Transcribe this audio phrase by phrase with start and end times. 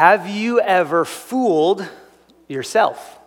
[0.00, 1.86] Have you ever fooled
[2.48, 3.18] yourself?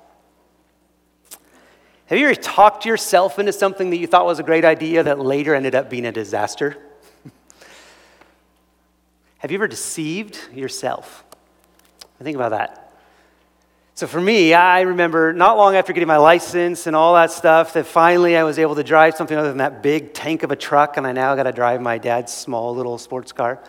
[2.08, 5.20] Have you ever talked yourself into something that you thought was a great idea that
[5.20, 6.76] later ended up being a disaster?
[9.38, 11.24] Have you ever deceived yourself?
[12.20, 12.92] I Think about that.
[13.94, 17.74] So for me, I remember not long after getting my license and all that stuff
[17.74, 20.56] that finally I was able to drive something other than that big tank of a
[20.56, 23.60] truck, and I now got to drive my dad's small little sports car,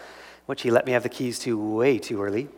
[0.47, 2.49] which he let me have the keys to way too early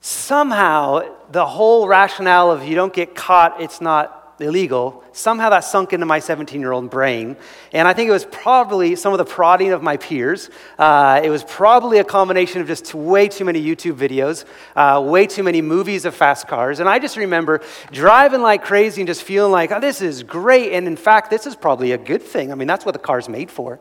[0.00, 5.92] somehow the whole rationale of you don't get caught, it's not illegal, somehow that sunk
[5.92, 7.36] into my 17 year old brain.
[7.72, 10.48] And I think it was probably some of the prodding of my peers.
[10.78, 14.46] Uh, it was probably a combination of just way too many YouTube videos,
[14.76, 16.80] uh, way too many movies of fast cars.
[16.80, 17.60] And I just remember
[17.92, 20.72] driving like crazy and just feeling like, oh, this is great.
[20.72, 22.50] And in fact, this is probably a good thing.
[22.50, 23.78] I mean, that's what the car's made for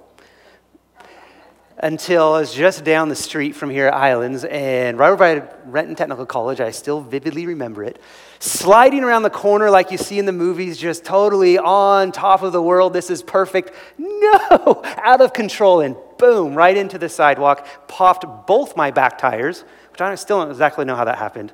[1.82, 5.48] until I was just down the street from here at Islands, and right over by
[5.66, 8.02] Renton Technical College, I still vividly remember it,
[8.40, 12.52] sliding around the corner like you see in the movies, just totally on top of
[12.52, 12.92] the world.
[12.92, 13.72] This is perfect.
[13.98, 19.64] No, out of control, and boom, right into the sidewalk, popped both my back tires,
[19.92, 21.54] which I still don't exactly know how that happened.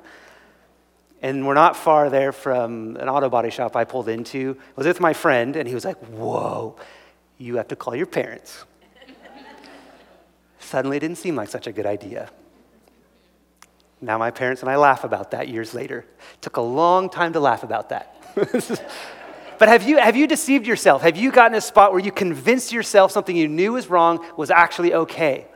[1.22, 4.56] And we're not far there from an auto body shop I pulled into.
[4.58, 6.76] I was with my friend, and he was like, Whoa,
[7.38, 8.64] you have to call your parents.
[10.66, 12.28] Suddenly, it didn't seem like such a good idea.
[14.00, 16.00] Now, my parents and I laugh about that years later.
[16.34, 18.16] It took a long time to laugh about that.
[19.58, 21.02] but have you, have you deceived yourself?
[21.02, 24.50] Have you gotten a spot where you convinced yourself something you knew was wrong was
[24.50, 25.46] actually okay?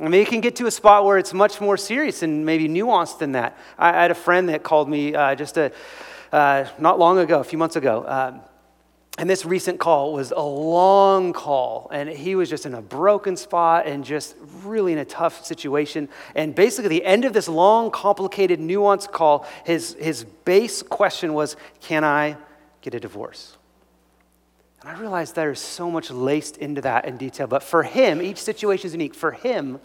[0.00, 2.68] I mean, you can get to a spot where it's much more serious and maybe
[2.68, 3.56] nuanced than that.
[3.78, 5.70] I, I had a friend that called me uh, just a,
[6.32, 8.04] uh, not long ago, a few months ago.
[8.08, 8.40] Um,
[9.18, 13.36] and this recent call was a long call, and he was just in a broken
[13.36, 16.08] spot and just really in a tough situation.
[16.36, 21.56] And basically, the end of this long, complicated, nuanced call, his, his base question was
[21.80, 22.36] Can I
[22.80, 23.56] get a divorce?
[24.82, 27.48] And I realized there's so much laced into that in detail.
[27.48, 29.16] But for him, each situation is unique.
[29.16, 29.80] For him,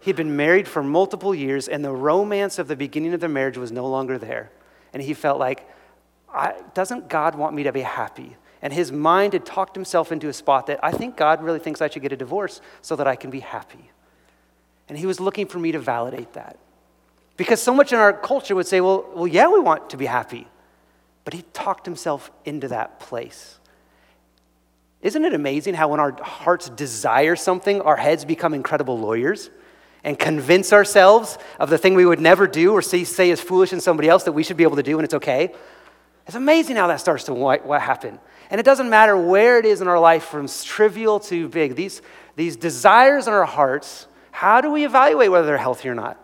[0.00, 3.56] he'd been married for multiple years, and the romance of the beginning of the marriage
[3.56, 4.50] was no longer there.
[4.92, 5.68] And he felt like,
[6.74, 8.36] doesn't God want me to be happy?
[8.62, 11.80] And his mind had talked himself into a spot that I think God really thinks
[11.80, 13.90] I should get a divorce so that I can be happy.
[14.88, 16.58] And he was looking for me to validate that.
[17.36, 20.06] Because so much in our culture would say, well, well yeah, we want to be
[20.06, 20.46] happy.
[21.24, 23.58] But he talked himself into that place.
[25.00, 29.48] Isn't it amazing how when our hearts desire something, our heads become incredible lawyers
[30.04, 33.72] and convince ourselves of the thing we would never do or say, say is foolish
[33.72, 35.54] in somebody else that we should be able to do and it's okay?
[36.26, 38.18] It's amazing how that starts to what, what happen.
[38.50, 42.02] And it doesn't matter where it is in our life, from trivial to big, these,
[42.36, 46.18] these desires in our hearts, how do we evaluate whether they're healthy or not?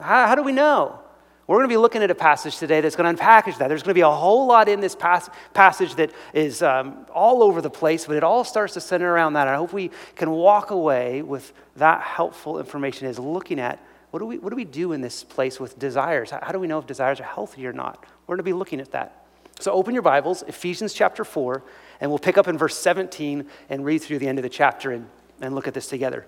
[0.00, 0.98] How, how do we know?
[1.46, 3.68] We're going to be looking at a passage today that's going to unpackage that.
[3.68, 7.42] There's going to be a whole lot in this pas- passage that is um, all
[7.42, 9.46] over the place, but it all starts to center around that.
[9.46, 13.78] I hope we can walk away with that helpful information is looking at
[14.10, 16.30] what do we, what do, we do in this place with desires?
[16.30, 18.06] How, how do we know if desires are healthy or not?
[18.26, 19.23] We're going to be looking at that.
[19.60, 21.62] So open your Bibles, Ephesians chapter 4,
[22.00, 24.90] and we'll pick up in verse 17 and read through the end of the chapter
[24.90, 25.08] and,
[25.40, 26.26] and look at this together.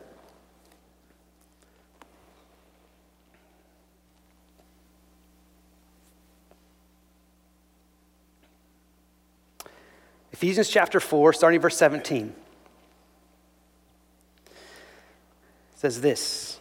[10.32, 12.34] Ephesians chapter 4, starting verse 17,
[15.75, 16.60] says this.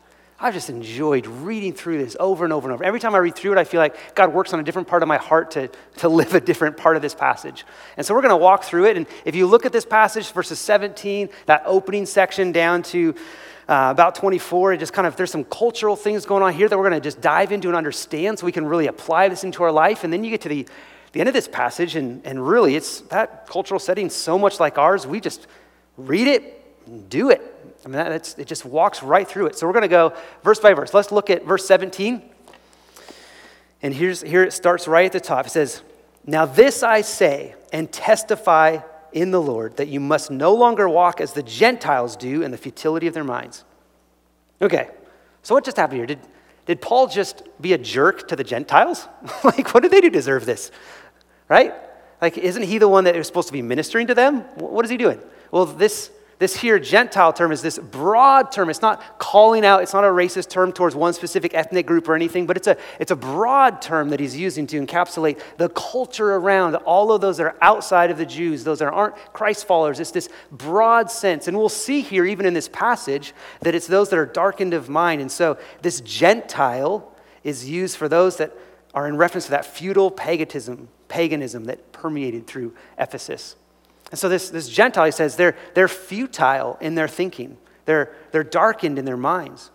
[0.43, 2.83] I've just enjoyed reading through this over and over and over.
[2.83, 5.03] Every time I read through it, I feel like God works on a different part
[5.03, 7.63] of my heart to, to live a different part of this passage.
[7.95, 8.97] And so we're going to walk through it.
[8.97, 13.13] And if you look at this passage, verses 17, that opening section down to
[13.69, 16.75] uh, about 24, it just kind of, there's some cultural things going on here that
[16.75, 19.61] we're going to just dive into and understand so we can really apply this into
[19.61, 20.03] our life.
[20.03, 20.67] And then you get to the,
[21.11, 24.79] the end of this passage, and, and really, it's that cultural setting so much like
[24.79, 25.05] ours.
[25.05, 25.45] We just
[25.97, 27.60] read it, do it.
[27.83, 29.57] I mean, that's, it just walks right through it.
[29.57, 30.13] So we're going to go
[30.43, 30.93] verse by verse.
[30.93, 32.21] Let's look at verse 17.
[33.81, 35.47] And here's, here it starts right at the top.
[35.47, 35.81] It says,
[36.25, 38.79] Now this I say and testify
[39.11, 42.57] in the Lord that you must no longer walk as the Gentiles do in the
[42.57, 43.63] futility of their minds.
[44.61, 44.89] Okay,
[45.41, 46.05] so what just happened here?
[46.05, 46.19] Did,
[46.65, 49.07] did Paul just be a jerk to the Gentiles?
[49.43, 50.71] like, what did they do deserve this?
[51.49, 51.73] Right?
[52.21, 54.41] Like, isn't he the one that is supposed to be ministering to them?
[54.55, 55.19] What is he doing?
[55.49, 56.11] Well, this
[56.41, 58.71] this here Gentile term is this broad term.
[58.71, 62.15] It's not calling out, it's not a racist term towards one specific ethnic group or
[62.15, 66.33] anything, but it's a, it's a broad term that he's using to encapsulate the culture
[66.33, 69.99] around all of those that are outside of the Jews, those that aren't Christ followers.
[69.99, 71.47] It's this broad sense.
[71.47, 74.89] And we'll see here, even in this passage, that it's those that are darkened of
[74.89, 75.21] mind.
[75.21, 77.07] And so this Gentile
[77.43, 78.51] is used for those that
[78.95, 83.57] are in reference to that feudal paganism, paganism that permeated through Ephesus.
[84.11, 87.57] And so this, this Gentile, he says, they're, they're futile in their thinking.
[87.85, 89.71] They're, they're darkened in their minds.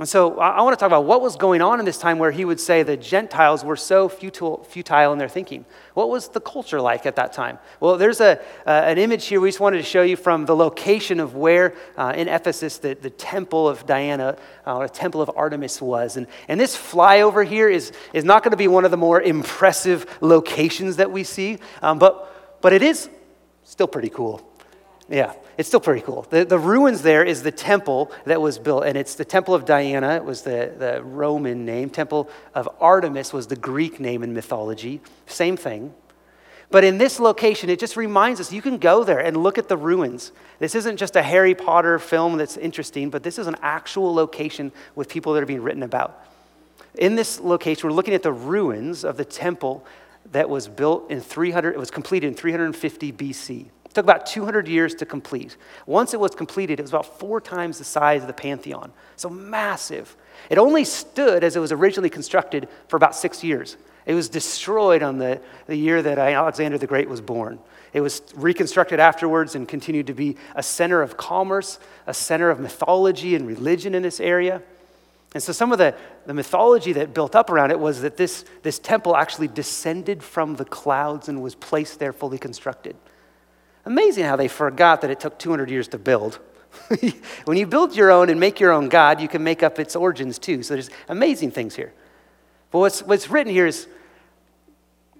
[0.00, 2.18] And so I, I want to talk about what was going on in this time
[2.18, 5.66] where he would say the Gentiles were so futile, futile in their thinking.
[5.92, 7.58] What was the culture like at that time?
[7.80, 10.56] Well, there's a, uh, an image here we just wanted to show you from the
[10.56, 15.20] location of where uh, in Ephesus the, the temple of Diana, uh, or the temple
[15.20, 16.16] of Artemis was.
[16.16, 19.20] And, and this flyover here is, is not going to be one of the more
[19.20, 23.10] impressive locations that we see, um, but, but it is
[23.70, 24.42] Still pretty cool.
[25.08, 26.26] Yeah, it's still pretty cool.
[26.28, 29.64] The, the ruins there is the temple that was built, and it's the Temple of
[29.64, 31.88] Diana, it was the, the Roman name.
[31.88, 35.00] Temple of Artemis was the Greek name in mythology.
[35.28, 35.94] Same thing.
[36.72, 39.68] But in this location, it just reminds us you can go there and look at
[39.68, 40.32] the ruins.
[40.58, 44.72] This isn't just a Harry Potter film that's interesting, but this is an actual location
[44.96, 46.26] with people that are being written about.
[46.96, 49.86] In this location, we're looking at the ruins of the temple
[50.32, 53.66] that was built in 300, it was completed in 350 BC.
[53.90, 55.56] It took about 200 years to complete.
[55.86, 58.92] Once it was completed, it was about four times the size of the Pantheon.
[59.16, 60.16] So massive.
[60.48, 63.76] It only stood as it was originally constructed for about six years.
[64.06, 67.58] It was destroyed on the, the year that Alexander the Great was born.
[67.92, 72.60] It was reconstructed afterwards and continued to be a center of commerce, a center of
[72.60, 74.62] mythology and religion in this area.
[75.32, 75.94] And so, some of the,
[76.26, 80.56] the mythology that built up around it was that this, this temple actually descended from
[80.56, 82.96] the clouds and was placed there fully constructed.
[83.84, 86.40] Amazing how they forgot that it took 200 years to build.
[87.44, 89.94] when you build your own and make your own God, you can make up its
[89.94, 90.64] origins too.
[90.64, 91.92] So, there's amazing things here.
[92.72, 93.86] But what's, what's written here is,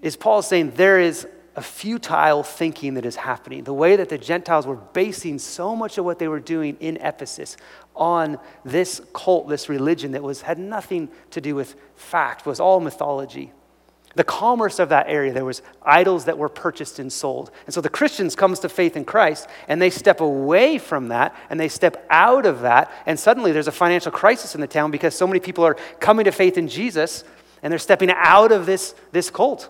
[0.01, 3.63] is Paul saying there is a futile thinking that is happening.
[3.63, 6.97] The way that the Gentiles were basing so much of what they were doing in
[6.97, 7.57] Ephesus
[7.95, 12.79] on this cult, this religion that was, had nothing to do with fact, was all
[12.79, 13.51] mythology.
[14.15, 17.51] The commerce of that area, there was idols that were purchased and sold.
[17.65, 21.35] And so the Christians comes to faith in Christ and they step away from that
[21.49, 24.91] and they step out of that and suddenly there's a financial crisis in the town
[24.91, 27.23] because so many people are coming to faith in Jesus
[27.63, 29.69] and they're stepping out of this, this cult.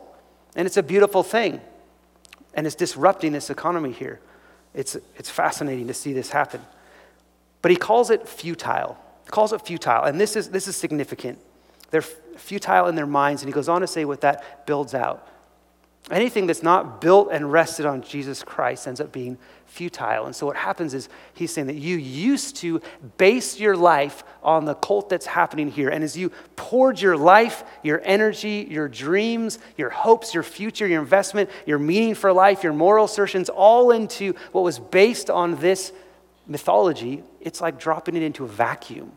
[0.56, 1.62] And it's a beautiful thing.
[2.54, 4.20] And it's disrupting this economy here.
[4.74, 6.62] It's, it's fascinating to see this happen.
[7.62, 8.98] But he calls it futile.
[9.26, 10.04] He calls it futile.
[10.04, 11.40] And this is, this is significant.
[11.92, 13.42] They're futile in their minds.
[13.42, 15.28] And he goes on to say what that builds out.
[16.10, 20.26] Anything that's not built and rested on Jesus Christ ends up being futile.
[20.26, 22.82] And so what happens is he's saying that you used to
[23.18, 25.90] base your life on the cult that's happening here.
[25.90, 31.02] And as you poured your life, your energy, your dreams, your hopes, your future, your
[31.02, 35.94] investment, your meaning for life, your moral assertions, all into what was based on this
[36.48, 39.12] mythology, it's like dropping it into a vacuum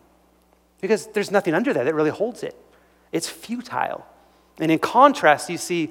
[0.81, 2.55] because there's nothing under there that really holds it.
[3.11, 4.07] It's futile.
[4.61, 5.91] And in contrast, you see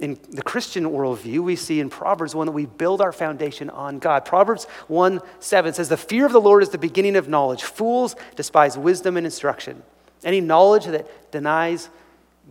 [0.00, 4.00] in the Christian worldview, we see in Proverbs 1 that we build our foundation on
[4.00, 4.24] God.
[4.24, 7.62] Proverbs 1 7 says, The fear of the Lord is the beginning of knowledge.
[7.62, 9.82] Fools despise wisdom and instruction.
[10.24, 11.90] Any knowledge that denies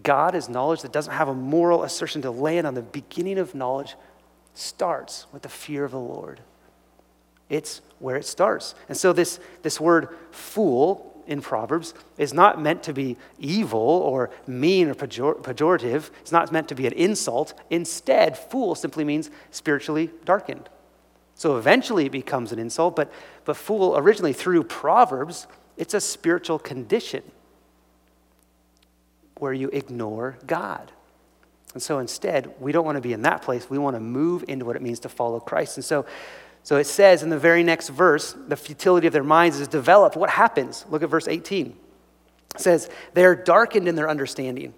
[0.01, 3.53] God is knowledge that doesn't have a moral assertion to land on the beginning of
[3.53, 3.95] knowledge
[4.53, 6.39] starts with the fear of the Lord.
[7.49, 8.73] It's where it starts.
[8.87, 14.29] And so, this, this word fool in Proverbs is not meant to be evil or
[14.47, 16.09] mean or pejor- pejorative.
[16.21, 17.53] It's not meant to be an insult.
[17.69, 20.69] Instead, fool simply means spiritually darkened.
[21.35, 23.11] So eventually it becomes an insult, but,
[23.45, 27.23] but fool originally through Proverbs, it's a spiritual condition
[29.37, 30.91] where you ignore God.
[31.73, 33.69] And so instead, we don't want to be in that place.
[33.69, 35.77] We want to move into what it means to follow Christ.
[35.77, 36.05] And so
[36.63, 40.15] so it says in the very next verse, the futility of their minds is developed.
[40.15, 40.85] What happens?
[40.89, 41.75] Look at verse 18.
[42.55, 44.73] It says, they're darkened in their understanding.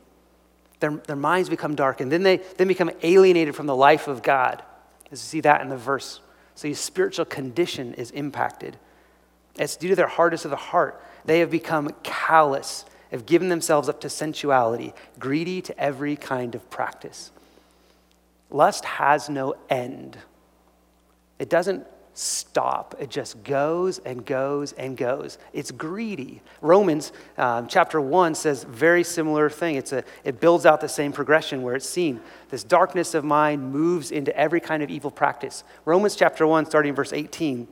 [0.80, 2.12] Their, their minds become darkened.
[2.12, 4.64] Then they then become alienated from the life of God.
[5.12, 6.22] As you see that in the verse.
[6.56, 8.78] So your spiritual condition is impacted.
[9.58, 11.02] It's due to their hardness of the heart.
[11.26, 16.70] They have become callous, have given themselves up to sensuality, greedy to every kind of
[16.70, 17.32] practice.
[18.50, 20.18] Lust has no end.
[21.40, 22.96] It doesn't stop.
[22.98, 25.38] It just goes and goes and goes.
[25.52, 26.42] It's greedy.
[26.62, 29.76] Romans um, chapter 1 says very similar thing.
[29.76, 32.22] It's a, it builds out the same progression where it's seen.
[32.50, 35.66] This darkness of mind moves into every kind of evil practice.
[35.84, 37.68] Romans chapter 1, starting verse 18,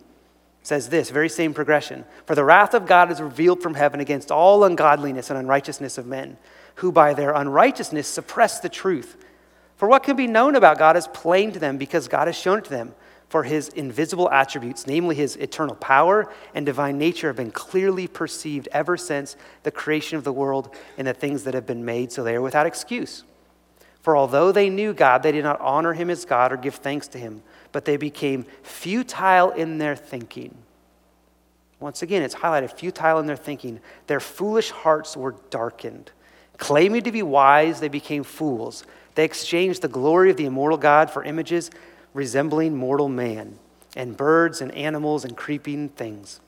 [0.62, 2.04] says this very same progression.
[2.26, 6.06] For the wrath of God is revealed from heaven against all ungodliness and unrighteousness of
[6.06, 6.38] men,
[6.76, 9.16] who by their unrighteousness suppress the truth.
[9.78, 12.58] For what can be known about God is plain to them because God has shown
[12.58, 12.94] it to them
[13.34, 18.68] for his invisible attributes, namely his eternal power and divine nature, have been clearly perceived
[18.72, 22.24] ever since the creation of the world and the things that have been made, so
[22.24, 23.24] they are without excuse.
[24.04, 27.08] For although they knew God, they did not honor him as God or give thanks
[27.08, 30.56] to him, but they became futile in their thinking.
[31.80, 33.80] Once again, it's highlighted futile in their thinking.
[34.06, 36.12] Their foolish hearts were darkened.
[36.58, 38.84] Claiming to be wise, they became fools.
[39.16, 41.72] They exchanged the glory of the immortal God for images
[42.14, 43.58] resembling mortal man,
[43.96, 46.40] and birds and animals and creeping things.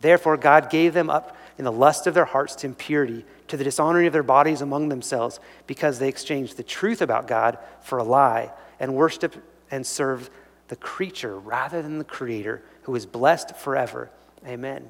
[0.00, 3.64] Therefore, God gave them up in the lust of their hearts to impurity, to the
[3.64, 8.04] dishonoring of their bodies among themselves, because they exchanged the truth about God for a
[8.04, 9.38] lie, and worshiped
[9.70, 10.30] and served
[10.68, 14.10] the creature rather than the Creator, who is blessed forever.
[14.46, 14.88] Amen.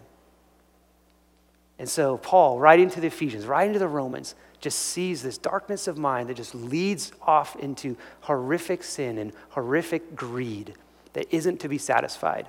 [1.78, 5.86] And so, Paul, writing to the Ephesians, writing to the Romans, just sees this darkness
[5.86, 10.74] of mind that just leads off into horrific sin and horrific greed
[11.12, 12.48] that isn't to be satisfied.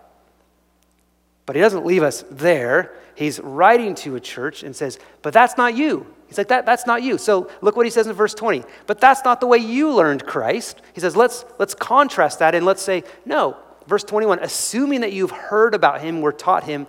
[1.45, 2.93] But he doesn't leave us there.
[3.15, 6.07] He's writing to a church and says, But that's not you.
[6.27, 7.17] He's like, that, That's not you.
[7.17, 8.63] So look what he says in verse 20.
[8.88, 10.81] But that's not the way you learned Christ.
[10.93, 13.57] He says, Let's, let's contrast that and let's say, No.
[13.88, 16.88] Verse 21, assuming that you've heard about him, were taught him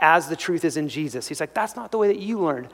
[0.00, 1.28] as the truth is in Jesus.
[1.28, 2.68] He's like, That's not the way that you learned.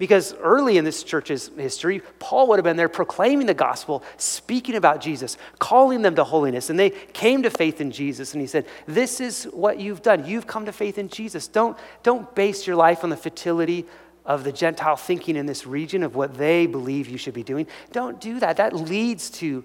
[0.00, 4.74] Because early in this church's history, Paul would have been there proclaiming the gospel, speaking
[4.74, 6.70] about Jesus, calling them to holiness.
[6.70, 8.32] And they came to faith in Jesus.
[8.32, 10.24] And he said, This is what you've done.
[10.24, 11.48] You've come to faith in Jesus.
[11.48, 13.84] Don't, don't base your life on the futility
[14.24, 17.66] of the Gentile thinking in this region of what they believe you should be doing.
[17.92, 18.56] Don't do that.
[18.56, 19.62] That leads to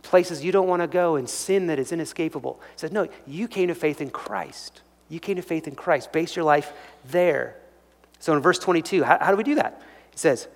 [0.00, 2.58] places you don't want to go and sin that is inescapable.
[2.72, 4.80] He said, No, you came to faith in Christ.
[5.10, 6.10] You came to faith in Christ.
[6.10, 6.72] Base your life
[7.10, 7.58] there.
[8.24, 9.82] So in verse 22, how, how do we do that?
[10.10, 10.48] It says,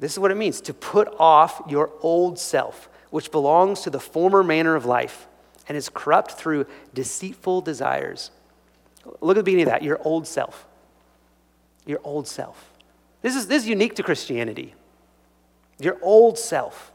[0.00, 4.00] This is what it means to put off your old self, which belongs to the
[4.00, 5.28] former manner of life
[5.68, 8.32] and is corrupt through deceitful desires.
[9.20, 10.66] Look at the beginning of that your old self.
[11.86, 12.72] Your old self.
[13.22, 14.74] This is, this is unique to Christianity.
[15.78, 16.90] Your old self.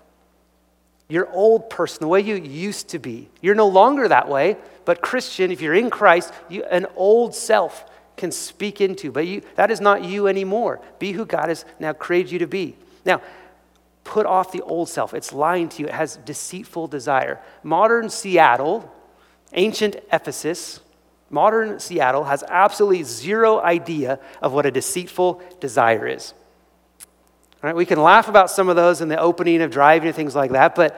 [1.07, 3.29] Your old person, the way you used to be.
[3.39, 7.88] You're no longer that way, but Christian, if you're in Christ, you, an old self
[8.19, 9.11] can speak into.
[9.11, 10.81] But you, that is not you anymore.
[10.99, 12.75] Be who God has now created you to be.
[13.05, 13.21] Now,
[14.03, 15.13] put off the old self.
[15.13, 17.39] It's lying to you, it has deceitful desire.
[17.63, 18.91] Modern Seattle,
[19.53, 20.79] ancient Ephesus,
[21.29, 26.33] modern Seattle has absolutely zero idea of what a deceitful desire is.
[27.61, 30.15] All right, we can laugh about some of those in the opening of driving and
[30.15, 30.97] things like that, but,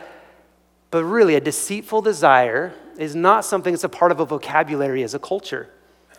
[0.91, 5.13] but really, a deceitful desire is not something that's a part of a vocabulary as
[5.13, 5.69] a culture.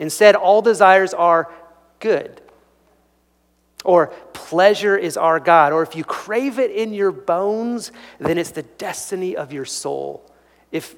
[0.03, 1.49] Instead, all desires are
[2.01, 2.41] good.
[3.85, 5.73] Or pleasure is our God.
[5.73, 10.29] Or if you crave it in your bones, then it's the destiny of your soul.
[10.73, 10.97] If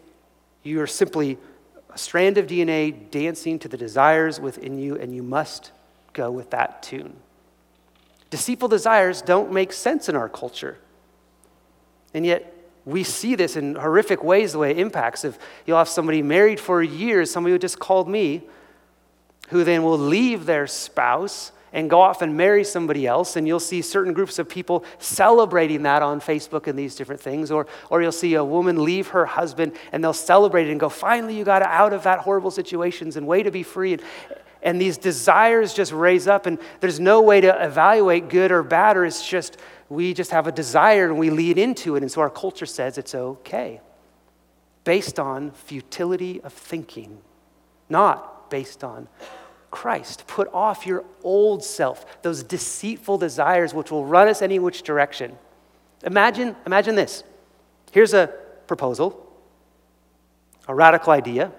[0.62, 1.36] you are simply
[1.92, 5.70] a strand of DNA dancing to the desires within you, and you must
[6.14, 7.14] go with that tune.
[8.30, 10.78] Deceitful desires don't make sense in our culture.
[12.14, 12.54] And yet,
[12.86, 15.26] we see this in horrific ways the way it impacts.
[15.26, 18.44] If you'll have somebody married for years, somebody who just called me,
[19.54, 23.36] who then will leave their spouse and go off and marry somebody else.
[23.36, 27.52] And you'll see certain groups of people celebrating that on Facebook and these different things.
[27.52, 30.88] Or, or you'll see a woman leave her husband and they'll celebrate it and go,
[30.88, 33.92] finally, you got out of that horrible situations and way to be free.
[33.92, 34.02] And,
[34.60, 38.96] and these desires just raise up, and there's no way to evaluate good or bad,
[38.96, 39.58] or it's just
[39.88, 42.02] we just have a desire and we lead into it.
[42.02, 43.80] And so our culture says it's okay
[44.82, 47.18] based on futility of thinking,
[47.88, 49.06] not based on
[49.74, 50.28] Christ.
[50.28, 55.36] Put off your old self, those deceitful desires which will run us any which direction.
[56.04, 57.24] Imagine, imagine this.
[57.90, 58.32] Here's a
[58.68, 59.28] proposal,
[60.68, 61.50] a radical idea.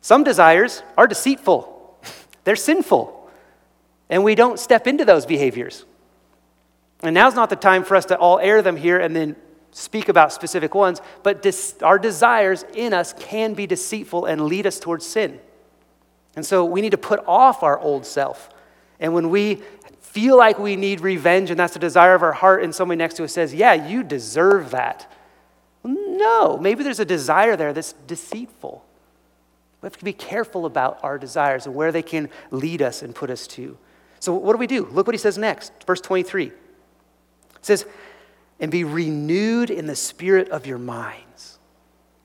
[0.00, 2.00] Some desires are deceitful,
[2.44, 3.30] they're sinful,
[4.08, 5.84] and we don't step into those behaviors.
[7.02, 9.36] And now's not the time for us to all air them here and then
[9.72, 11.46] speak about specific ones, but
[11.82, 15.38] our desires in us can be deceitful and lead us towards sin.
[16.36, 18.50] And so we need to put off our old self.
[19.00, 19.62] And when we
[20.00, 23.14] feel like we need revenge and that's the desire of our heart, and somebody next
[23.14, 25.10] to us says, Yeah, you deserve that.
[25.82, 28.84] No, maybe there's a desire there that's deceitful.
[29.80, 33.14] We have to be careful about our desires and where they can lead us and
[33.14, 33.76] put us to.
[34.20, 34.86] So, what do we do?
[34.86, 36.46] Look what he says next, verse 23.
[36.46, 36.52] It
[37.60, 37.86] says,
[38.58, 41.55] and be renewed in the spirit of your minds.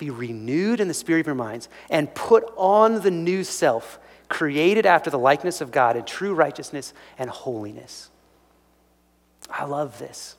[0.01, 4.87] Be renewed in the spirit of your minds and put on the new self, created
[4.87, 8.09] after the likeness of God in true righteousness and holiness.
[9.47, 10.37] I love this.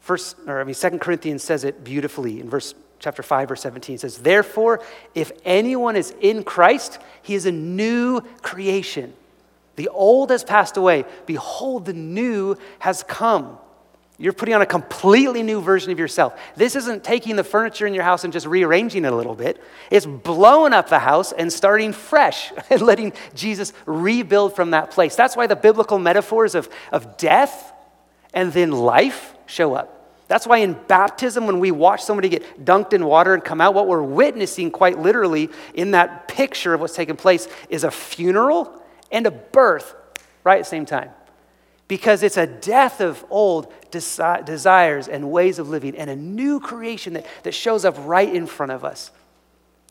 [0.00, 3.94] First, or I mean, Second Corinthians says it beautifully in verse chapter 5, verse 17.
[3.94, 4.82] It says, Therefore,
[5.14, 9.12] if anyone is in Christ, he is a new creation.
[9.76, 11.04] The old has passed away.
[11.26, 13.56] Behold, the new has come.
[14.18, 16.38] You're putting on a completely new version of yourself.
[16.54, 19.62] This isn't taking the furniture in your house and just rearranging it a little bit.
[19.90, 25.16] It's blowing up the house and starting fresh and letting Jesus rebuild from that place.
[25.16, 27.74] That's why the biblical metaphors of, of death
[28.32, 29.92] and then life show up.
[30.28, 33.74] That's why in baptism, when we watch somebody get dunked in water and come out,
[33.74, 38.82] what we're witnessing quite literally in that picture of what's taking place is a funeral
[39.12, 39.94] and a birth
[40.42, 41.10] right at the same time
[41.88, 46.58] because it's a death of old desi- desires and ways of living and a new
[46.58, 49.10] creation that, that shows up right in front of us.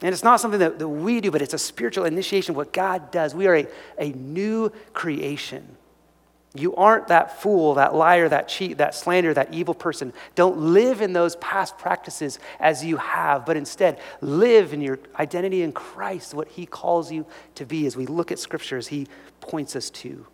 [0.01, 3.12] And it's not something that, that we do, but it's a spiritual initiation what God
[3.12, 3.34] does.
[3.34, 5.77] We are a, a new creation.
[6.53, 10.13] You aren't that fool, that liar, that cheat, that slander, that evil person.
[10.36, 15.63] Don't live in those past practices as you have, but instead live in your identity
[15.63, 19.08] in Christ, what He calls you to be as we look at Scripture, as He
[19.41, 20.25] points us to.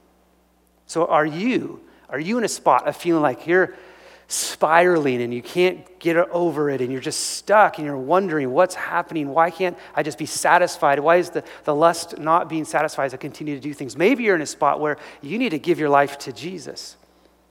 [0.91, 1.80] So are you?
[2.10, 3.75] Are you in a spot of feeling like you're
[4.27, 8.75] spiraling and you can't get over it and you're just stuck and you're wondering what's
[8.75, 9.30] happening?
[9.30, 10.99] Why can't I just be satisfied?
[10.99, 13.95] Why is the, the lust not being satisfied as I continue to do things?
[13.95, 16.97] Maybe you're in a spot where you need to give your life to Jesus.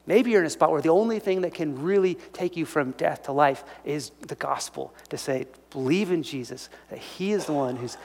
[0.05, 2.91] Maybe you're in a spot where the only thing that can really take you from
[2.91, 7.55] death to life is the gospel to say, believe in Jesus, that He is the
[7.55, 7.97] one who's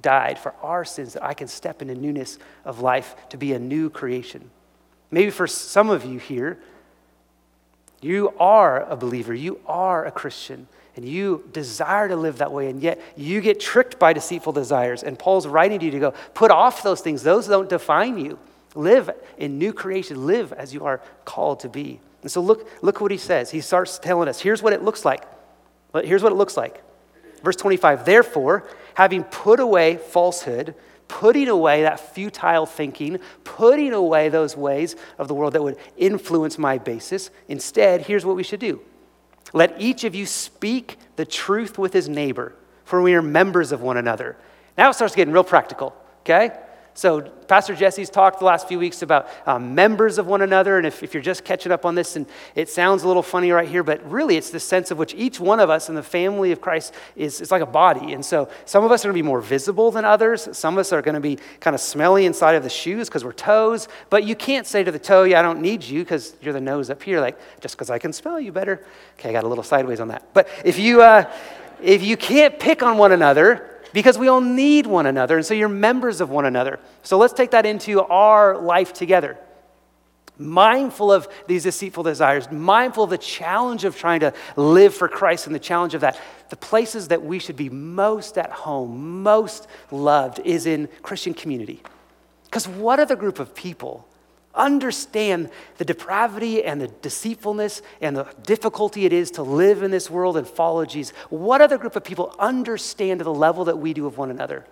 [0.00, 3.58] died for our sins, that I can step into newness of life to be a
[3.58, 4.50] new creation.
[5.10, 6.58] Maybe for some of you here,
[8.00, 12.68] you are a believer, you are a Christian, and you desire to live that way,
[12.68, 15.02] and yet you get tricked by deceitful desires.
[15.02, 17.22] And Paul's writing to you to go, put off those things.
[17.22, 18.38] Those don't define you.
[18.74, 22.00] Live in new creation, live as you are called to be.
[22.22, 23.50] And so look, look what he says.
[23.50, 25.24] He starts telling us here's what it looks like.
[25.94, 26.82] Here's what it looks like.
[27.42, 30.74] Verse 25, therefore, having put away falsehood,
[31.08, 36.58] putting away that futile thinking, putting away those ways of the world that would influence
[36.58, 37.30] my basis.
[37.48, 38.80] Instead, here's what we should do
[39.54, 43.80] let each of you speak the truth with his neighbor, for we are members of
[43.80, 44.36] one another.
[44.76, 46.50] Now it starts getting real practical, okay?
[46.98, 50.78] So, Pastor Jesse's talked the last few weeks about um, members of one another.
[50.78, 53.52] And if, if you're just catching up on this, and it sounds a little funny
[53.52, 56.02] right here, but really it's the sense of which each one of us in the
[56.02, 58.14] family of Christ is it's like a body.
[58.14, 60.48] And so, some of us are going to be more visible than others.
[60.58, 63.24] Some of us are going to be kind of smelly inside of the shoes because
[63.24, 63.86] we're toes.
[64.10, 66.60] But you can't say to the toe, Yeah, I don't need you because you're the
[66.60, 67.20] nose up here.
[67.20, 68.84] Like, just because I can smell you better.
[69.20, 70.34] Okay, I got a little sideways on that.
[70.34, 71.32] But if you, uh,
[71.80, 75.36] if you can't pick on one another, because we all need one another.
[75.36, 76.78] And so you're members of one another.
[77.02, 79.38] So let's take that into our life together.
[80.38, 85.46] Mindful of these deceitful desires, mindful of the challenge of trying to live for Christ
[85.46, 86.18] and the challenge of that.
[86.50, 91.82] The places that we should be most at home, most loved, is in Christian community.
[92.44, 94.07] Because what other group of people
[94.58, 100.10] understand the depravity and the deceitfulness and the difficulty it is to live in this
[100.10, 103.94] world and follow Jesus, what other group of people understand to the level that we
[103.94, 104.66] do of one another?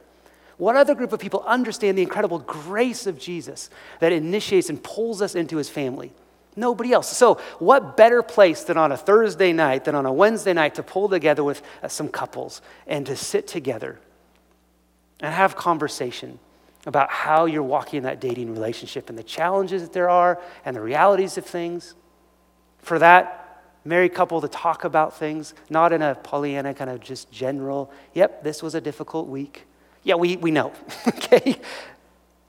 [0.58, 3.70] What other group of people understand the incredible grace of Jesus
[4.00, 6.12] that initiates and pulls us into his family?
[6.56, 7.14] Nobody else.
[7.14, 10.82] So, what better place than on a Thursday night, than on a Wednesday night to
[10.82, 13.98] pull together with uh, some couples and to sit together
[15.20, 16.38] and have conversation
[16.86, 20.74] about how you're walking in that dating relationship and the challenges that there are and
[20.74, 21.94] the realities of things?
[22.78, 27.30] For that married couple to talk about things, not in a Pollyanna kind of just
[27.30, 29.64] general, yep, this was a difficult week.
[30.02, 30.72] Yeah, we, we know,
[31.08, 31.56] okay?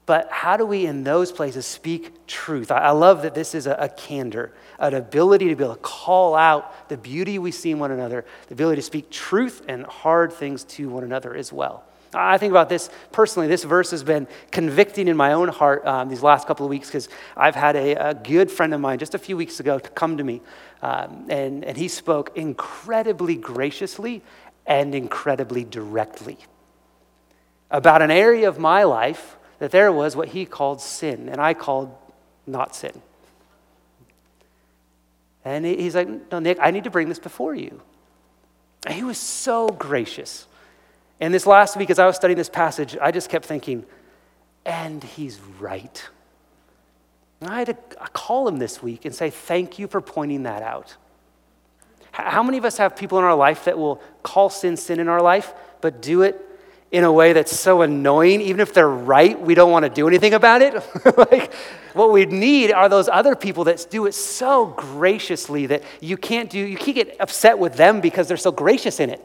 [0.07, 2.71] But how do we, in those places, speak truth?
[2.71, 5.81] I, I love that this is a, a, candor, an ability to be able to
[5.81, 9.85] call out the beauty we see in one another, the ability to speak truth and
[9.85, 11.83] hard things to one another as well.
[12.13, 13.47] I think about this personally.
[13.47, 16.87] This verse has been convicting in my own heart um, these last couple of weeks
[16.87, 20.17] because I've had a, a, good friend of mine just a few weeks ago come
[20.17, 20.41] to me,
[20.81, 24.21] um, and, and he spoke incredibly graciously
[24.65, 26.37] and incredibly directly
[27.69, 31.53] about an area of my life that there was what he called sin, and I
[31.53, 31.95] called
[32.45, 33.01] not sin.
[35.43, 37.81] And he's like, No, Nick, I need to bring this before you.
[38.85, 40.45] And he was so gracious.
[41.19, 43.85] And this last week, as I was studying this passage, I just kept thinking,
[44.65, 46.03] and he's right.
[47.41, 47.73] And I had to
[48.13, 50.95] call him this week and say, Thank you for pointing that out.
[52.11, 55.07] How many of us have people in our life that will call sin sin in
[55.07, 56.43] our life, but do it
[56.91, 60.07] in a way that's so annoying, even if they're right, we don't want to do
[60.07, 60.73] anything about it.
[61.17, 61.53] like,
[61.93, 66.49] what we need are those other people that do it so graciously that you can't
[66.49, 69.21] do, you can't get upset with them because they're so gracious in it.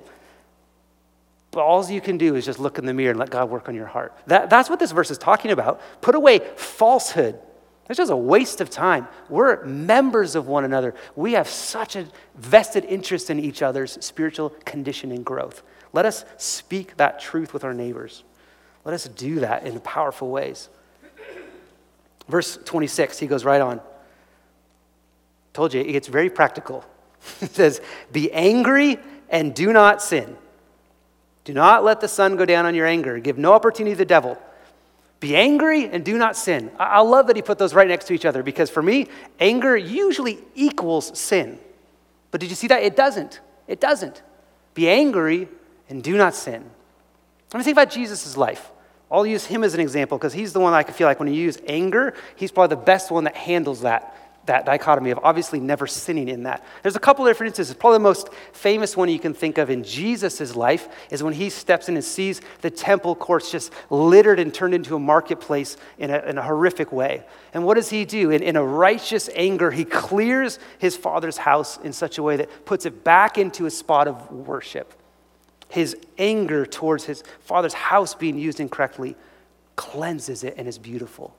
[1.52, 3.68] But all you can do is just look in the mirror and let God work
[3.68, 4.16] on your heart.
[4.26, 5.80] That, that's what this verse is talking about.
[6.00, 7.38] Put away falsehood.
[7.88, 9.06] It's just a waste of time.
[9.28, 10.94] We're members of one another.
[11.14, 15.62] We have such a vested interest in each other's spiritual condition and growth.
[15.92, 18.24] Let us speak that truth with our neighbors.
[18.86, 20.70] Let us do that in powerful ways.
[22.28, 23.82] Verse 26, he goes right on.
[25.52, 26.82] Told you, it gets very practical.
[27.42, 30.38] it says, Be angry and do not sin.
[31.44, 33.18] Do not let the sun go down on your anger.
[33.18, 34.38] Give no opportunity to the devil.
[35.20, 36.70] Be angry and do not sin.
[36.78, 39.76] I love that he put those right next to each other because for me, anger
[39.76, 41.58] usually equals sin.
[42.30, 42.82] But did you see that?
[42.82, 43.40] It doesn't.
[43.68, 44.22] It doesn't.
[44.74, 45.48] Be angry
[45.88, 46.64] and do not sin.
[47.52, 48.70] Let me think about Jesus' life.
[49.10, 51.28] I'll use him as an example because he's the one I can feel like when
[51.28, 55.60] you use anger, he's probably the best one that handles that, that dichotomy of obviously
[55.60, 56.64] never sinning in that.
[56.82, 57.74] There's a couple different instances.
[57.74, 61.48] Probably the most famous one you can think of in Jesus' life is when he
[61.48, 66.10] steps in and sees the temple courts just littered and turned into a marketplace in
[66.10, 67.24] a, in a horrific way.
[67.54, 68.30] And what does he do?
[68.30, 72.64] In, in a righteous anger, he clears his father's house in such a way that
[72.64, 74.94] puts it back into a spot of worship
[75.72, 79.16] his anger towards his father's house being used incorrectly
[79.74, 81.34] cleanses it and is beautiful.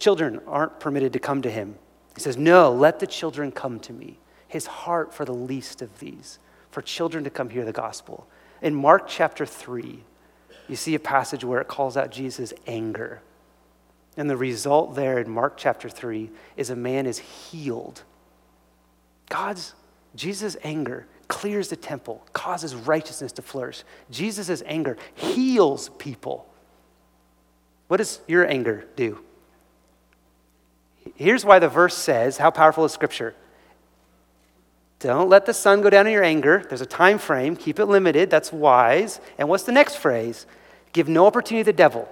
[0.00, 1.76] Children aren't permitted to come to him.
[2.14, 4.18] He says, No, let the children come to me.
[4.48, 6.38] His heart for the least of these,
[6.70, 8.26] for children to come hear the gospel.
[8.62, 10.02] In Mark chapter 3,
[10.68, 13.20] you see a passage where it calls out Jesus' anger.
[14.16, 18.02] And the result there in Mark chapter 3 is a man is healed.
[19.28, 19.74] God's,
[20.16, 23.84] Jesus' anger clears the temple, causes righteousness to flourish.
[24.10, 26.52] Jesus' anger heals people.
[27.88, 29.20] What does your anger do?
[31.14, 33.34] Here's why the verse says, how powerful is Scripture?
[35.00, 36.62] Don't let the sun go down in your anger.
[36.68, 37.56] There's a time frame.
[37.56, 38.28] Keep it limited.
[38.28, 39.20] That's wise.
[39.38, 40.46] And what's the next phrase?
[40.92, 42.08] Give no opportunity to the devil.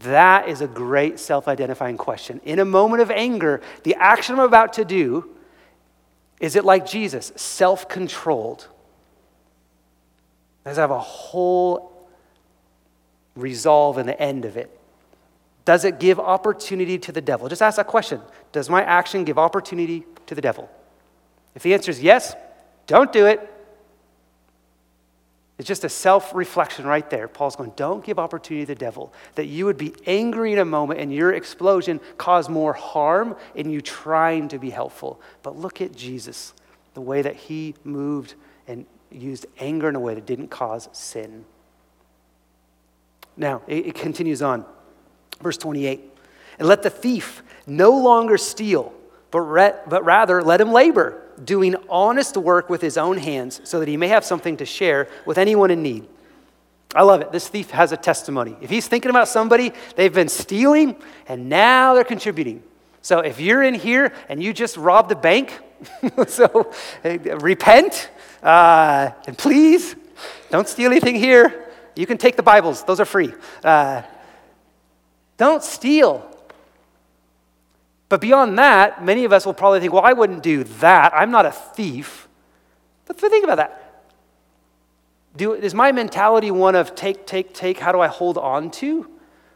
[0.00, 2.40] That is a great self identifying question.
[2.44, 5.30] In a moment of anger, the action I'm about to do
[6.40, 8.66] is it like Jesus, self controlled?
[10.64, 12.08] Does it have a whole
[13.36, 14.79] resolve in the end of it?
[15.64, 17.48] Does it give opportunity to the devil?
[17.48, 18.20] Just ask that question.
[18.52, 20.70] Does my action give opportunity to the devil?
[21.54, 22.34] If the answer is yes,
[22.86, 23.48] don't do it.
[25.58, 27.28] It's just a self reflection right there.
[27.28, 29.12] Paul's going, don't give opportunity to the devil.
[29.34, 33.68] That you would be angry in a moment and your explosion cause more harm in
[33.68, 35.20] you trying to be helpful.
[35.42, 36.54] But look at Jesus,
[36.94, 41.44] the way that he moved and used anger in a way that didn't cause sin.
[43.36, 44.64] Now, it, it continues on.
[45.40, 46.00] Verse 28
[46.58, 48.92] And let the thief no longer steal,
[49.30, 53.80] but, re- but rather let him labor doing honest work with his own hands so
[53.80, 56.06] that he may have something to share with anyone in need.
[56.94, 57.30] I love it.
[57.30, 58.56] This thief has a testimony.
[58.60, 60.96] If he's thinking about somebody, they've been stealing
[61.28, 62.62] and now they're contributing.
[63.00, 65.58] So if you're in here and you just robbed a bank,
[66.26, 66.72] so
[67.04, 68.10] repent
[68.42, 69.94] uh, and please
[70.50, 71.68] don't steal anything here.
[71.94, 73.32] You can take the Bibles, those are free.
[73.62, 74.02] Uh,
[75.40, 76.30] don't steal.
[78.10, 81.14] But beyond that, many of us will probably think, well, I wouldn't do that.
[81.14, 82.28] I'm not a thief.
[83.06, 84.04] But think about that.
[85.34, 89.08] Do, is my mentality one of take, take, take, how do I hold on to?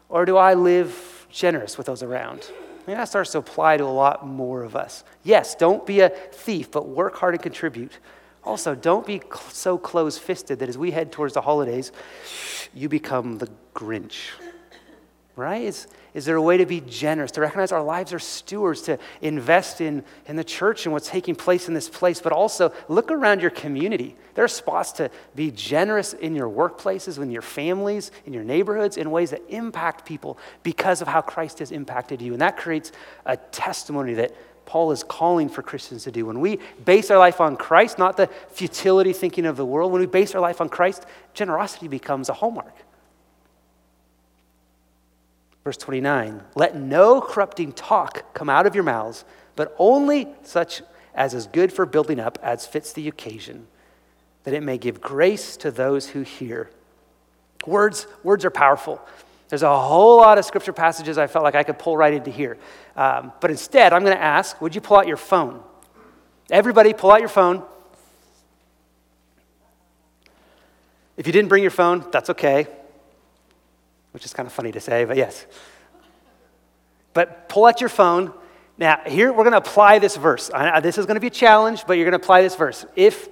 [0.09, 2.49] Or do I live generous with those around?
[2.49, 5.03] I mean, that starts to apply to a lot more of us.
[5.21, 7.99] Yes, don't be a thief, but work hard and contribute.
[8.43, 11.91] Also, don't be so close fisted that as we head towards the holidays,
[12.73, 14.31] you become the Grinch.
[15.35, 15.63] Right?
[15.63, 18.97] Is, is there a way to be generous, to recognize our lives are stewards, to
[19.21, 23.11] invest in, in the church and what's taking place in this place, but also look
[23.11, 24.15] around your community.
[24.35, 28.95] There are spots to be generous in your workplaces, in your families, in your neighborhoods,
[28.95, 32.31] in ways that impact people because of how Christ has impacted you.
[32.31, 32.93] And that creates
[33.25, 34.33] a testimony that
[34.65, 36.25] Paul is calling for Christians to do.
[36.25, 39.99] When we base our life on Christ, not the futility thinking of the world, when
[39.99, 42.73] we base our life on Christ, generosity becomes a hallmark.
[45.65, 49.25] Verse 29 Let no corrupting talk come out of your mouths,
[49.57, 50.81] but only such
[51.13, 53.67] as is good for building up as fits the occasion,
[54.43, 56.69] that it may give grace to those who hear.
[57.65, 59.01] Words, words are powerful.
[59.49, 62.29] There's a whole lot of scripture passages I felt like I could pull right into
[62.29, 62.57] here.
[62.95, 65.63] Um, but instead, I'm going to ask would you pull out your phone?
[66.51, 67.63] Everybody, pull out your phone.
[71.17, 72.67] If you didn't bring your phone, that's okay
[74.15, 75.45] which is kind of funny to say, but yes.
[77.13, 78.33] But pull out your phone.
[78.77, 80.49] Now, here we're going to apply this verse.
[80.81, 82.85] This is going to be a challenge, but you're going to apply this verse.
[82.95, 83.27] If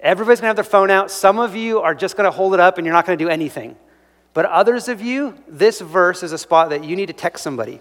[0.00, 2.54] everybody's going to have their phone out, some of you are just going to hold
[2.54, 3.76] it up and you're not going to do anything.
[4.32, 7.80] But others of you, this verse is a spot that you need to text somebody.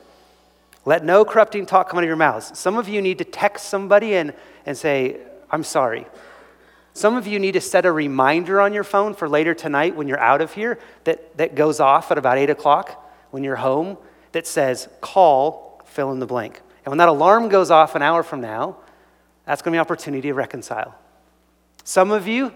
[0.84, 2.60] Let no corrupting talk come out of your mouths.
[2.60, 4.34] Some of you need to text somebody and,
[4.65, 6.06] and say, I'm sorry.
[6.95, 10.08] Some of you need to set a reminder on your phone for later tonight when
[10.08, 13.97] you're out of here that, that goes off at about 8 o'clock when you're home
[14.31, 16.62] that says, call, fill in the blank.
[16.86, 18.77] And when that alarm goes off an hour from now,
[19.45, 20.95] that's going to be an opportunity to reconcile.
[21.84, 22.53] Some of you,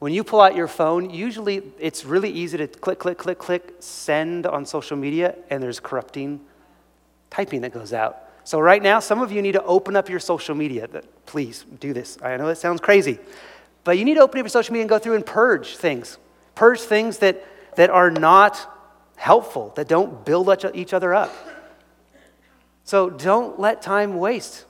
[0.00, 3.76] when you pull out your phone, usually it's really easy to click, click, click, click,
[3.78, 6.40] send on social media, and there's corrupting
[7.30, 8.24] typing that goes out.
[8.42, 10.88] So, right now, some of you need to open up your social media.
[11.24, 12.18] Please do this.
[12.20, 13.20] I know it sounds crazy.
[13.84, 16.18] But you need to open up your social media and go through and purge things.
[16.54, 17.44] Purge things that,
[17.76, 18.68] that are not
[19.16, 21.32] helpful, that don't build each other up.
[22.84, 24.64] So don't let time waste.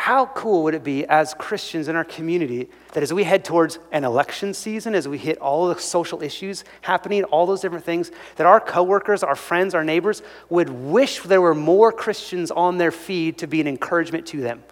[0.00, 3.78] How cool would it be as Christians in our community that as we head towards
[3.92, 8.10] an election season, as we hit all the social issues happening, all those different things,
[8.36, 12.90] that our coworkers, our friends, our neighbors would wish there were more Christians on their
[12.90, 14.64] feed to be an encouragement to them?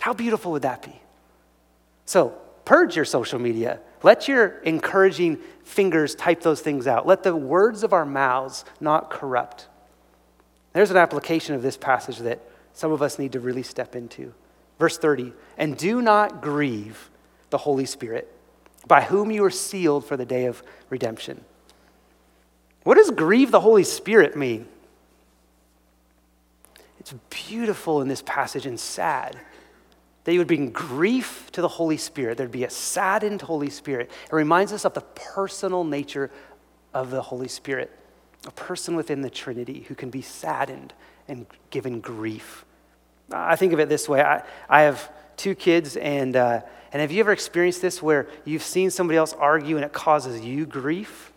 [0.00, 1.00] How beautiful would that be?
[2.06, 3.80] So, purge your social media.
[4.02, 7.06] Let your encouraging fingers type those things out.
[7.06, 9.68] Let the words of our mouths not corrupt.
[10.74, 12.40] There's an application of this passage that
[12.74, 14.34] some of us need to really step into.
[14.78, 17.10] Verse 30 And do not grieve
[17.50, 18.30] the Holy Spirit,
[18.86, 21.44] by whom you are sealed for the day of redemption.
[22.82, 24.68] What does grieve the Holy Spirit mean?
[27.00, 29.38] It's beautiful in this passage and sad
[30.24, 32.38] that would bring grief to the Holy Spirit.
[32.38, 34.10] There'd be a saddened Holy Spirit.
[34.24, 36.30] It reminds us of the personal nature
[36.94, 37.90] of the Holy Spirit,
[38.46, 40.94] a person within the Trinity who can be saddened
[41.28, 42.64] and given grief.
[43.30, 47.10] I think of it this way I, I have two kids, and, uh, and have
[47.12, 51.32] you ever experienced this where you've seen somebody else argue and it causes you grief?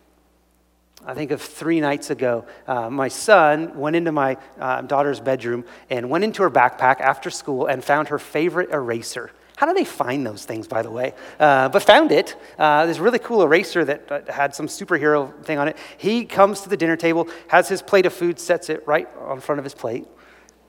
[1.07, 5.63] I think of three nights ago, uh, my son went into my uh, daughter's bedroom
[5.89, 9.31] and went into her backpack after school and found her favorite eraser.
[9.55, 11.13] How do they find those things, by the way?
[11.39, 12.35] Uh, but found it.
[12.59, 15.77] Uh, this really cool eraser that uh, had some superhero thing on it.
[15.97, 19.39] He comes to the dinner table, has his plate of food, sets it right on
[19.39, 20.05] front of his plate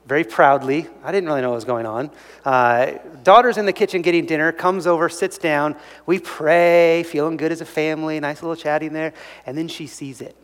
[0.08, 0.86] very proudly.
[1.04, 2.10] I didn't really know what was going on.
[2.44, 2.92] Uh,
[3.22, 5.76] daughter's in the kitchen getting dinner, comes over, sits down.
[6.06, 9.12] We pray, feeling good as a family, nice little chatting there.
[9.44, 10.34] And then she sees it.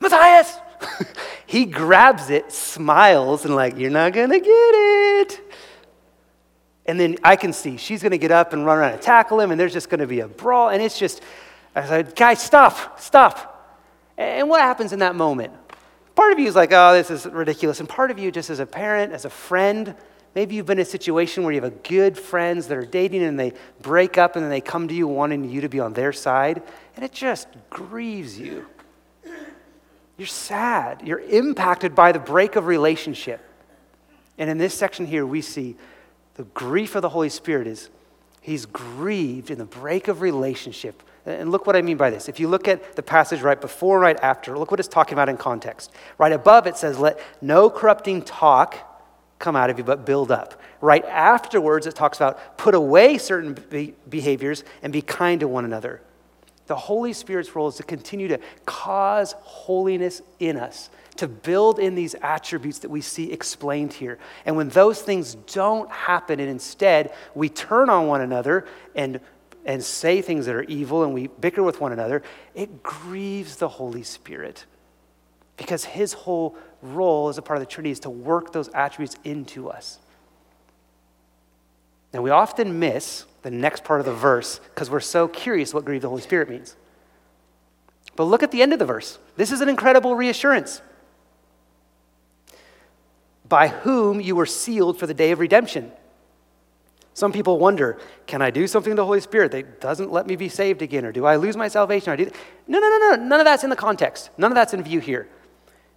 [0.00, 0.56] Matthias!
[1.46, 5.40] he grabs it, smiles, and, like, you're not to get it.
[6.86, 9.50] And then I can see she's to get up and run around and tackle him,
[9.50, 10.70] and there's just to be a brawl.
[10.70, 11.20] And it's just,
[11.74, 13.84] I said, guys, stop, stop.
[14.16, 15.52] And what happens in that moment?
[16.18, 17.78] Part of you is like, oh, this is ridiculous.
[17.78, 19.94] And part of you, just as a parent, as a friend,
[20.34, 23.38] maybe you've been in a situation where you have good friends that are dating and
[23.38, 23.52] they
[23.82, 26.60] break up and then they come to you wanting you to be on their side,
[26.96, 28.66] and it just grieves you.
[30.16, 31.02] You're sad.
[31.04, 33.40] You're impacted by the break of relationship.
[34.38, 35.76] And in this section here, we see
[36.34, 37.90] the grief of the Holy Spirit is
[38.40, 42.28] he's grieved in the break of relationship And look what I mean by this.
[42.28, 45.28] If you look at the passage right before right after, look what it's talking about
[45.28, 45.92] in context.
[46.16, 48.76] Right above it says, Let no corrupting talk
[49.38, 50.60] come out of you, but build up.
[50.80, 55.64] Right afterwards, it talks about put away certain be- behaviors and be kind to one
[55.64, 56.00] another.
[56.66, 61.94] The Holy Spirit's role is to continue to cause holiness in us, to build in
[61.94, 64.18] these attributes that we see explained here.
[64.44, 69.18] And when those things don't happen, and instead we turn on one another and
[69.68, 72.22] and say things that are evil and we bicker with one another,
[72.54, 74.64] it grieves the Holy Spirit.
[75.58, 79.16] Because his whole role as a part of the Trinity is to work those attributes
[79.24, 79.98] into us.
[82.14, 85.84] Now, we often miss the next part of the verse because we're so curious what
[85.84, 86.74] grieve the Holy Spirit means.
[88.16, 89.18] But look at the end of the verse.
[89.36, 90.80] This is an incredible reassurance.
[93.46, 95.92] By whom you were sealed for the day of redemption.
[97.18, 100.36] Some people wonder, can I do something to the Holy Spirit that doesn't let me
[100.36, 101.04] be saved again?
[101.04, 102.12] Or do I lose my salvation?
[102.12, 102.30] Or do
[102.68, 103.24] no, no, no, no.
[103.24, 104.30] None of that's in the context.
[104.38, 105.28] None of that's in view here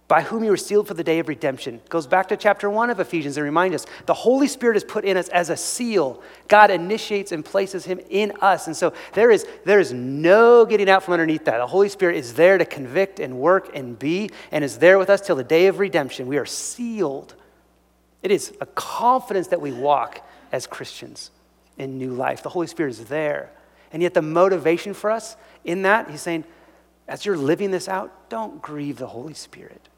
[0.08, 1.80] by whom you were sealed for the day of redemption.
[1.88, 5.04] Goes back to chapter 1 of Ephesians and reminds us the Holy Spirit is put
[5.04, 6.20] in us as a seal.
[6.48, 8.66] God initiates and places him in us.
[8.66, 11.58] And so there is, there is no getting out from underneath that.
[11.58, 15.08] The Holy Spirit is there to convict and work and be and is there with
[15.08, 16.26] us till the day of redemption.
[16.26, 17.36] We are sealed.
[18.24, 20.20] It is a confidence that we walk
[20.52, 21.30] as Christians
[21.78, 22.42] in new life.
[22.42, 23.50] The Holy Spirit is there.
[23.92, 26.44] And yet the motivation for us in that, he's saying,
[27.08, 29.88] as you're living this out, don't grieve the Holy Spirit.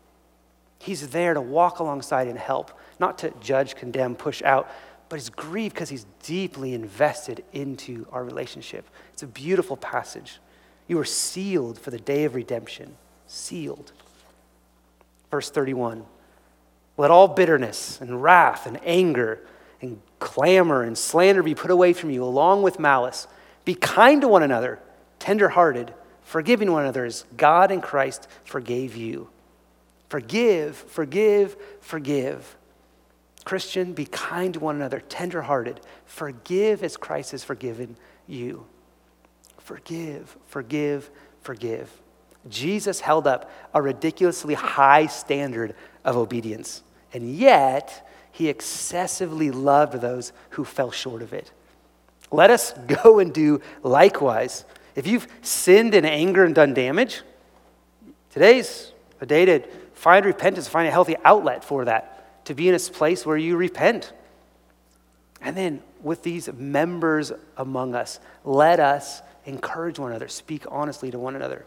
[0.78, 4.68] He's there to walk alongside and help, not to judge, condemn, push out,
[5.08, 8.88] but he's grieved because he's deeply invested into our relationship.
[9.12, 10.40] It's a beautiful passage.
[10.88, 12.96] You are sealed for the day of redemption.
[13.26, 13.92] Sealed.
[15.30, 16.04] Verse 31
[16.96, 19.40] Let all bitterness and wrath and anger
[20.24, 23.28] clamor and slander be put away from you, along with malice.
[23.66, 24.80] Be kind to one another,
[25.18, 29.28] tenderhearted, forgiving one another as God in Christ forgave you.
[30.08, 32.56] Forgive, forgive, forgive.
[33.44, 35.80] Christian, be kind to one another, tenderhearted.
[36.06, 37.94] Forgive as Christ has forgiven
[38.26, 38.64] you.
[39.58, 41.10] Forgive, forgive,
[41.42, 41.90] forgive.
[42.48, 46.82] Jesus held up a ridiculously high standard of obedience,
[47.12, 51.50] and yet he excessively loved those who fell short of it.
[52.30, 54.66] Let us go and do likewise.
[54.94, 57.22] If you've sinned in anger and done damage,
[58.30, 59.62] today's a day to
[60.04, 63.56] Find repentance, find a healthy outlet for that, to be in a place where you
[63.56, 64.12] repent.
[65.40, 71.18] And then with these members among us, let us encourage one another, speak honestly to
[71.18, 71.64] one another.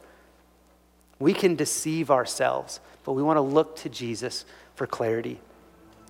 [1.18, 5.40] We can deceive ourselves, but we want to look to Jesus for clarity.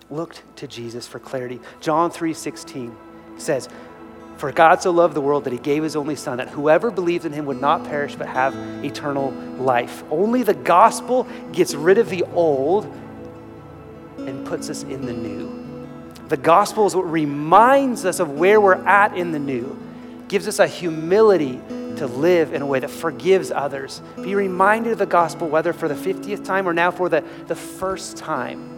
[0.10, 1.60] Look to Jesus for clarity.
[1.82, 2.94] John 3:16
[3.38, 3.70] says,
[4.38, 7.26] for God so loved the world that he gave his only Son, that whoever believes
[7.26, 10.04] in him would not perish but have eternal life.
[10.12, 12.86] Only the gospel gets rid of the old
[14.20, 15.88] and puts us in the new.
[16.28, 19.78] The gospel is what reminds us of where we're at in the new,
[20.28, 21.60] gives us a humility
[21.96, 24.04] to live in a way that forgives others.
[24.22, 27.56] Be reminded of the gospel, whether for the 50th time or now for the, the
[27.56, 28.77] first time.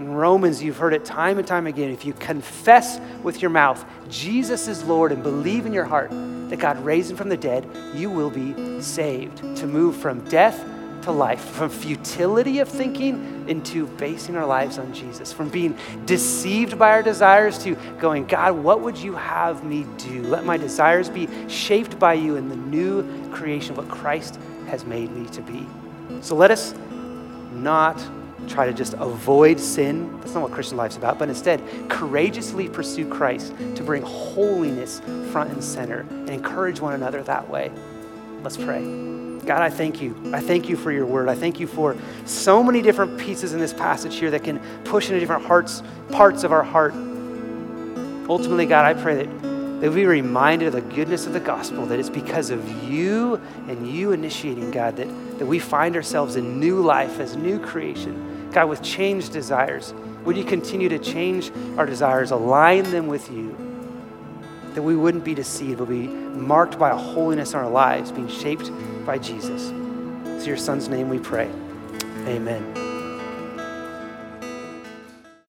[0.00, 1.90] In Romans, you've heard it time and time again.
[1.90, 6.58] If you confess with your mouth Jesus is Lord and believe in your heart that
[6.58, 9.56] God raised him from the dead, you will be saved.
[9.56, 10.64] To move from death
[11.02, 16.78] to life, from futility of thinking into basing our lives on Jesus, from being deceived
[16.78, 20.22] by our desires to going, God, what would you have me do?
[20.22, 25.12] Let my desires be shaped by you in the new creation, what Christ has made
[25.12, 25.66] me to be.
[26.22, 26.74] So let us
[27.52, 28.02] not
[28.48, 30.18] try to just avoid sin.
[30.20, 35.00] That's not what Christian life's about, but instead courageously pursue Christ to bring holiness
[35.30, 37.70] front and center and encourage one another that way.
[38.42, 39.10] Let's pray.
[39.44, 40.14] God, I thank you.
[40.32, 41.28] I thank you for your word.
[41.28, 45.08] I thank you for so many different pieces in this passage here that can push
[45.08, 46.92] into different hearts, parts of our heart.
[48.28, 51.86] Ultimately, God, I pray that, that we be reminded of the goodness of the gospel,
[51.86, 56.60] that it's because of you and you initiating, God, that, that we find ourselves in
[56.60, 58.29] new life as new creation.
[58.52, 59.94] God, with changed desires,
[60.24, 63.56] would you continue to change our desires, align them with you,
[64.74, 68.28] that we wouldn't be deceived, but be marked by a holiness in our lives, being
[68.28, 68.70] shaped
[69.04, 69.72] by Jesus.
[70.24, 71.50] It's your son's name we pray.
[72.26, 72.89] Amen.